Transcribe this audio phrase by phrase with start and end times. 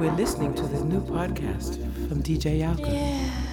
[0.00, 1.74] We're listening to the new podcast
[2.08, 2.84] from DJ Alka.
[2.86, 3.49] DJ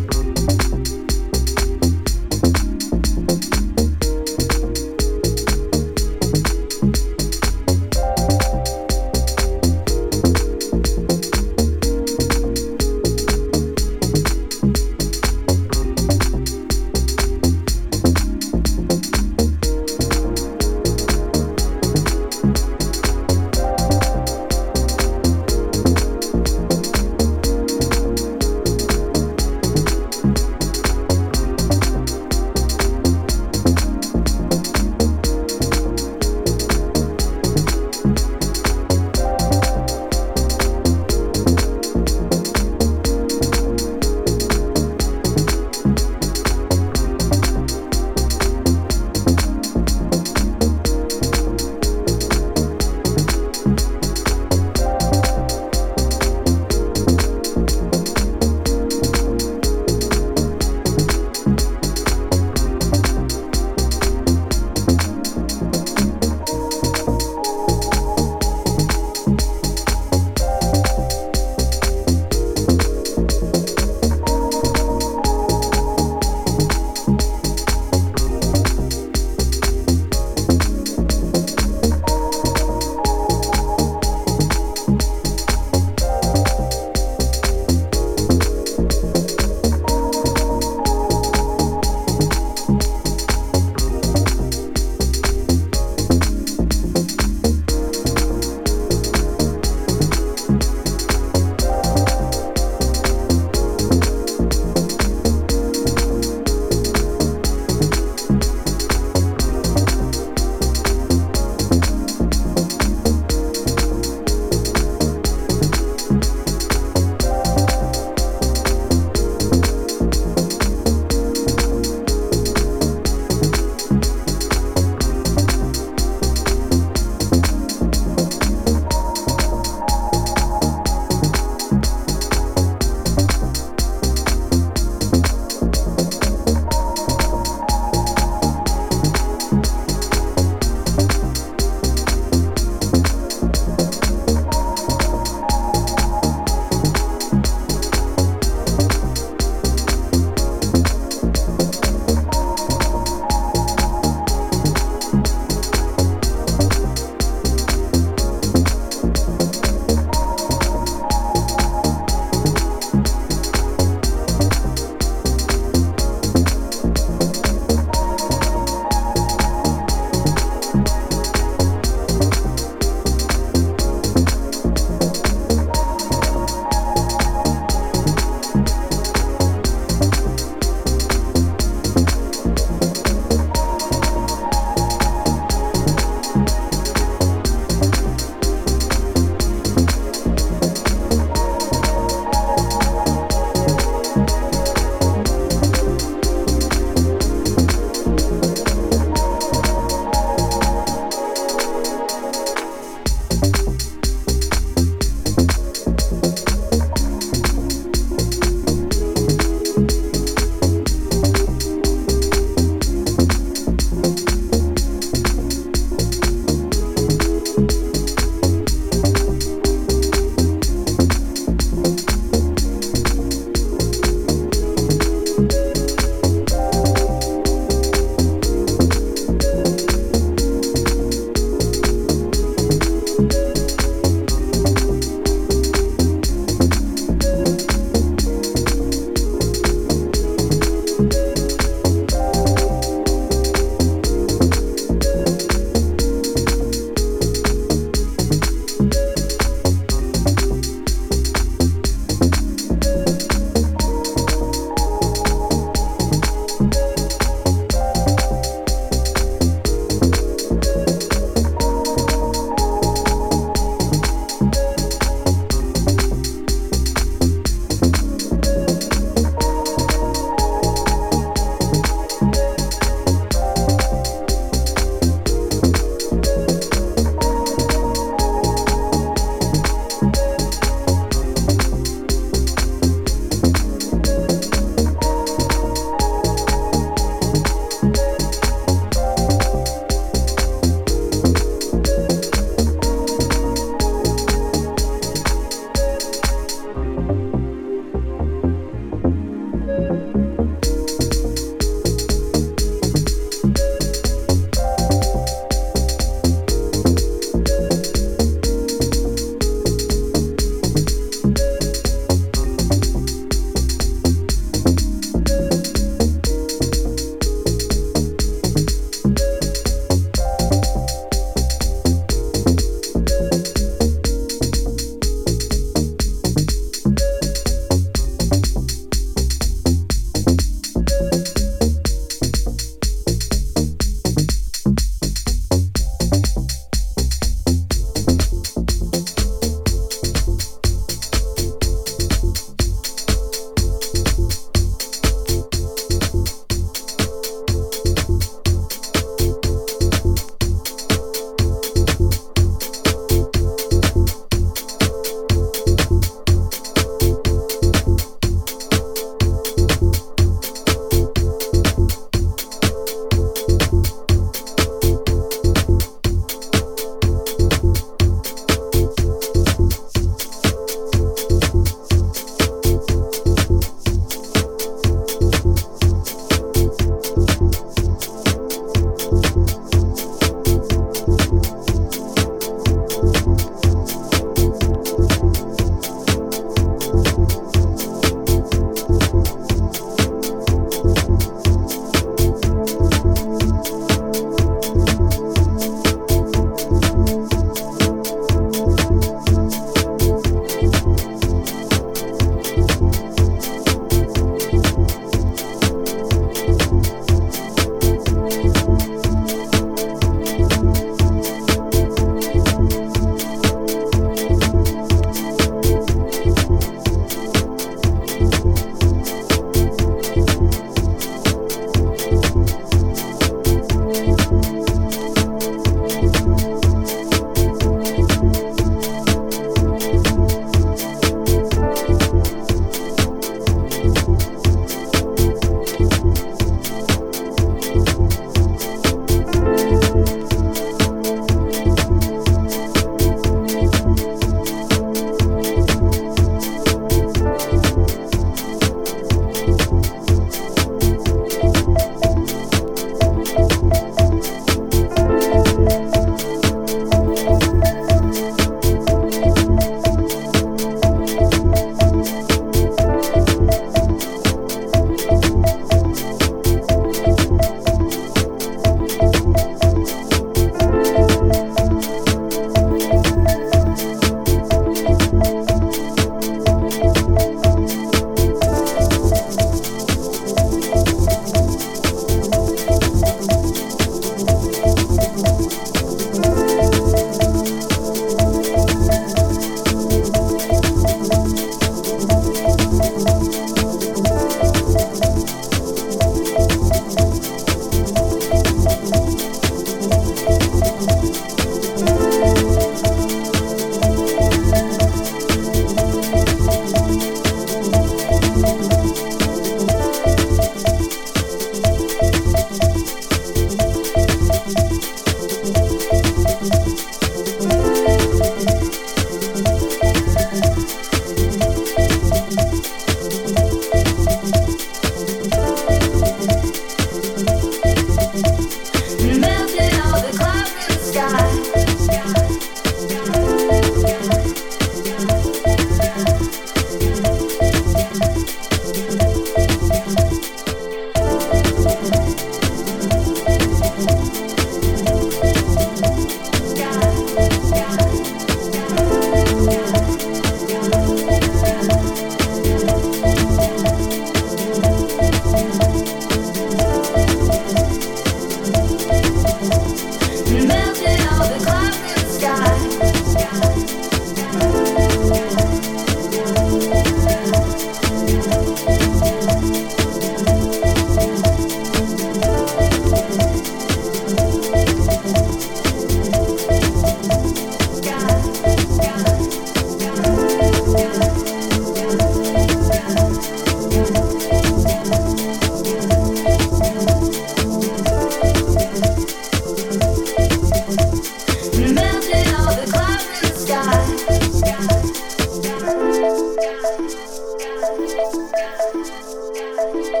[598.51, 600.00] yeah.